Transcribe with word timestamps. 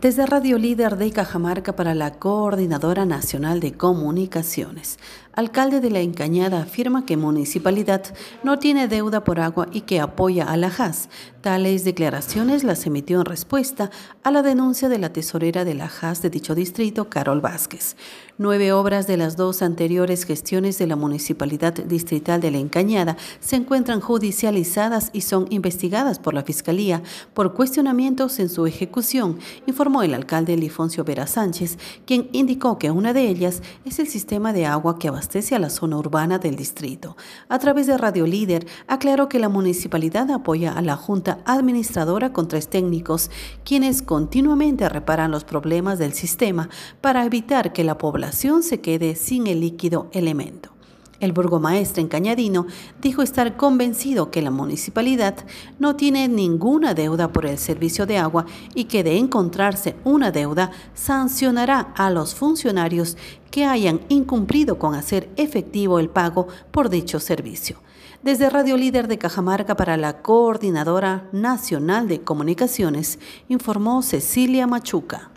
Desde 0.00 0.26
Radio 0.26 0.58
Líder 0.58 0.98
de 0.98 1.10
Cajamarca 1.10 1.74
para 1.74 1.94
la 1.94 2.18
Coordinadora 2.18 3.06
Nacional 3.06 3.60
de 3.60 3.72
Comunicaciones, 3.72 4.98
alcalde 5.32 5.80
de 5.80 5.90
La 5.90 6.00
Encañada 6.00 6.60
afirma 6.60 7.06
que 7.06 7.16
municipalidad 7.16 8.02
no 8.42 8.58
tiene 8.58 8.88
deuda 8.88 9.24
por 9.24 9.40
agua 9.40 9.68
y 9.72 9.82
que 9.82 10.00
apoya 10.00 10.44
a 10.44 10.56
la 10.58 10.70
JAS. 10.70 11.08
Tales 11.40 11.84
declaraciones 11.84 12.62
las 12.62 12.86
emitió 12.86 13.20
en 13.20 13.24
respuesta 13.24 13.90
a 14.22 14.30
la 14.30 14.42
denuncia 14.42 14.88
de 14.88 14.98
la 14.98 15.12
tesorera 15.12 15.64
de 15.64 15.74
la 15.74 15.88
JAS 15.88 16.20
de 16.20 16.28
dicho 16.28 16.54
distrito, 16.54 17.08
Carol 17.08 17.40
Vázquez. 17.40 17.96
Nueve 18.38 18.72
obras 18.72 19.06
de 19.06 19.16
las 19.16 19.36
dos 19.36 19.62
anteriores 19.62 20.24
gestiones 20.24 20.78
de 20.78 20.86
la 20.86 20.96
Municipalidad 20.96 21.72
Distrital 21.72 22.40
de 22.42 22.50
La 22.50 22.58
Encañada 22.58 23.16
se 23.40 23.56
encuentran 23.56 24.00
judicializadas 24.00 25.08
y 25.14 25.22
son 25.22 25.46
investigadas 25.48 26.18
por 26.18 26.34
la 26.34 26.42
Fiscalía 26.42 27.02
por 27.32 27.54
cuestionamientos 27.54 28.38
en 28.40 28.50
su 28.50 28.66
ejecución, 28.66 29.38
el 29.86 30.14
alcalde 30.14 30.56
Lifoncio 30.56 31.04
Vera 31.04 31.28
Sánchez, 31.28 31.78
quien 32.06 32.28
indicó 32.32 32.76
que 32.76 32.90
una 32.90 33.12
de 33.12 33.28
ellas 33.28 33.62
es 33.84 34.00
el 34.00 34.08
sistema 34.08 34.52
de 34.52 34.66
agua 34.66 34.98
que 34.98 35.06
abastece 35.06 35.54
a 35.54 35.60
la 35.60 35.70
zona 35.70 35.96
urbana 35.96 36.38
del 36.38 36.56
distrito. 36.56 37.16
A 37.48 37.60
través 37.60 37.86
de 37.86 37.96
Radio 37.96 38.26
Líder, 38.26 38.66
aclaró 38.88 39.28
que 39.28 39.38
la 39.38 39.48
municipalidad 39.48 40.28
apoya 40.32 40.72
a 40.72 40.82
la 40.82 40.96
Junta 40.96 41.38
Administradora 41.46 42.32
con 42.32 42.48
tres 42.48 42.68
técnicos, 42.68 43.30
quienes 43.64 44.02
continuamente 44.02 44.88
reparan 44.88 45.30
los 45.30 45.44
problemas 45.44 46.00
del 46.00 46.12
sistema 46.12 46.68
para 47.00 47.24
evitar 47.24 47.72
que 47.72 47.84
la 47.84 47.96
población 47.96 48.64
se 48.64 48.80
quede 48.80 49.14
sin 49.14 49.46
el 49.46 49.60
líquido 49.60 50.08
elemento. 50.12 50.75
El 51.18 51.32
burgomaestre 51.32 52.02
en 52.02 52.08
Cañadino 52.08 52.66
dijo 53.00 53.22
estar 53.22 53.56
convencido 53.56 54.30
que 54.30 54.42
la 54.42 54.50
municipalidad 54.50 55.36
no 55.78 55.96
tiene 55.96 56.28
ninguna 56.28 56.92
deuda 56.92 57.32
por 57.32 57.46
el 57.46 57.58
servicio 57.58 58.06
de 58.06 58.18
agua 58.18 58.44
y 58.74 58.84
que 58.84 59.02
de 59.02 59.16
encontrarse 59.16 59.96
una 60.04 60.30
deuda 60.30 60.70
sancionará 60.94 61.92
a 61.96 62.10
los 62.10 62.34
funcionarios 62.34 63.16
que 63.50 63.64
hayan 63.64 64.00
incumplido 64.08 64.78
con 64.78 64.94
hacer 64.94 65.30
efectivo 65.36 65.98
el 65.98 66.10
pago 66.10 66.48
por 66.70 66.90
dicho 66.90 67.18
servicio. 67.20 67.80
Desde 68.22 68.50
Radio 68.50 68.76
Líder 68.76 69.08
de 69.08 69.18
Cajamarca 69.18 69.76
para 69.76 69.96
la 69.96 70.20
Coordinadora 70.20 71.28
Nacional 71.32 72.08
de 72.08 72.22
Comunicaciones, 72.22 73.18
informó 73.48 74.02
Cecilia 74.02 74.66
Machuca. 74.66 75.30